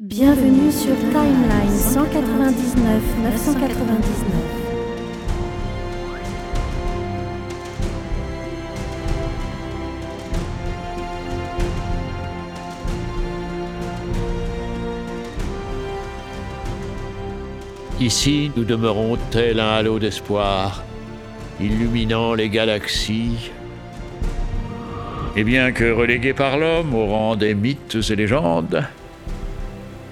Bienvenue 0.00 0.70
sur 0.70 0.94
Timeline 1.10 1.76
199 1.76 3.02
999. 3.20 3.98
Ici, 17.98 18.52
nous 18.56 18.62
demeurons 18.62 19.18
tel 19.32 19.58
un 19.58 19.70
halo 19.70 19.98
d'espoir, 19.98 20.84
illuminant 21.58 22.34
les 22.34 22.48
galaxies. 22.48 23.50
Et 25.34 25.42
bien 25.42 25.72
que 25.72 25.90
relégués 25.90 26.34
par 26.34 26.56
l'homme 26.56 26.94
au 26.94 27.06
rang 27.06 27.34
des 27.34 27.56
mythes 27.56 27.98
et 28.10 28.14
légendes, 28.14 28.86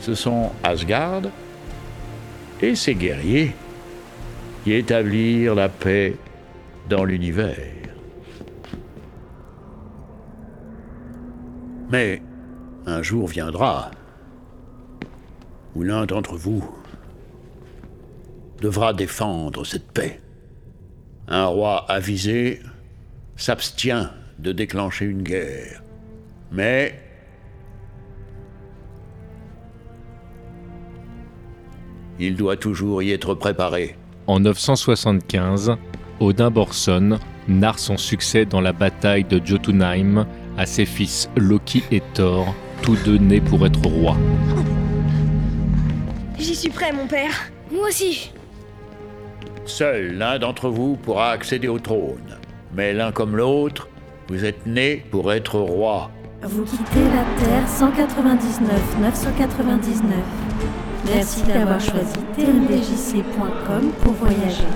ce 0.01 0.15
sont 0.15 0.53
Asgard 0.63 1.23
et 2.61 2.75
ses 2.75 2.95
guerriers 2.95 3.55
qui 4.65 4.73
établirent 4.73 5.55
la 5.55 5.69
paix 5.69 6.17
dans 6.89 7.05
l'univers. 7.05 7.57
Mais 11.91 12.21
un 12.87 13.03
jour 13.03 13.29
viendra 13.29 13.91
où 15.75 15.83
l'un 15.83 16.07
d'entre 16.07 16.37
vous 16.37 16.65
devra 18.61 18.93
défendre 18.93 19.65
cette 19.65 19.93
paix. 19.93 20.21
Un 21.29 21.47
roi 21.47 21.85
avisé 21.89 22.61
s'abstient 23.37 24.11
de 24.39 24.53
déclencher 24.53 25.05
une 25.05 25.23
guerre. 25.23 25.83
Mais 26.51 27.06
il 32.19 32.37
doit 32.37 32.57
toujours 32.57 33.03
y 33.03 33.13
être 33.13 33.35
préparé. 33.35 33.97
En 34.27 34.41
975, 34.41 35.77
Odin 36.21 36.51
Borson 36.51 37.19
narre 37.49 37.79
son 37.79 37.97
succès 37.97 38.45
dans 38.45 38.61
la 38.61 38.73
bataille 38.73 39.25
de 39.25 39.41
Jotunheim 39.45 40.27
à 40.59 40.67
ses 40.67 40.87
fils 40.87 41.29
Loki 41.37 41.85
et 41.91 42.03
Thor, 42.15 42.55
tous 42.83 42.97
deux 43.05 43.19
nés 43.19 43.41
pour 43.41 43.65
être 43.67 43.87
rois. 43.87 44.17
J'y 46.39 46.55
suis 46.55 46.71
prêt, 46.71 46.93
mon 46.93 47.07
père. 47.07 47.51
Moi 47.71 47.89
aussi. 47.89 48.31
Seul 49.65 50.17
l'un 50.17 50.39
d'entre 50.39 50.69
vous 50.69 50.97
pourra 50.97 51.31
accéder 51.31 51.69
au 51.69 51.79
trône. 51.79 52.39
Mais 52.75 52.93
l'un 52.93 53.13
comme 53.13 53.37
l'autre, 53.37 53.89
vous 54.29 54.45
êtes 54.45 54.67
nés 54.67 55.05
pour 55.11 55.33
être 55.33 55.59
roi. 55.59 56.11
Vous 56.43 56.65
quittez 56.65 57.01
la 57.01 57.25
Terre 57.45 57.69
199 57.69 59.01
999. 59.01 60.86
Merci 61.15 61.43
d'avoir 61.43 61.81
choisi 61.81 62.15
tmdjc.com 62.37 63.91
pour 64.03 64.13
voyager. 64.15 64.67